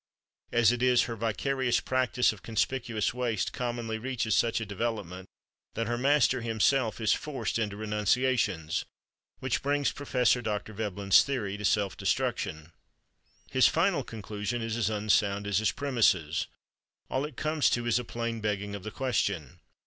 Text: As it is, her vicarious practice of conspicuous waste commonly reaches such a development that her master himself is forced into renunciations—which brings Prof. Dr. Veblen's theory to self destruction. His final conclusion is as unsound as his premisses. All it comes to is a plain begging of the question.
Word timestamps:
As 0.51 0.71
it 0.71 0.81
is, 0.81 1.03
her 1.03 1.15
vicarious 1.15 1.79
practice 1.79 2.33
of 2.33 2.41
conspicuous 2.41 3.13
waste 3.13 3.53
commonly 3.53 3.99
reaches 3.99 4.33
such 4.33 4.59
a 4.59 4.65
development 4.65 5.27
that 5.75 5.85
her 5.85 5.95
master 5.95 6.41
himself 6.41 6.99
is 6.99 7.13
forced 7.13 7.59
into 7.59 7.77
renunciations—which 7.77 9.61
brings 9.61 9.91
Prof. 9.91 10.41
Dr. 10.43 10.73
Veblen's 10.73 11.21
theory 11.21 11.55
to 11.55 11.63
self 11.65 11.95
destruction. 11.95 12.71
His 13.51 13.67
final 13.67 14.03
conclusion 14.03 14.63
is 14.63 14.75
as 14.75 14.89
unsound 14.89 15.45
as 15.45 15.59
his 15.59 15.71
premisses. 15.71 16.47
All 17.07 17.23
it 17.23 17.37
comes 17.37 17.69
to 17.69 17.85
is 17.85 17.99
a 17.99 18.03
plain 18.03 18.39
begging 18.41 18.73
of 18.73 18.81
the 18.81 18.89
question. 18.89 19.59